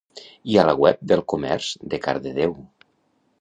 [0.53, 2.57] I a la web del comerç de Cardedeu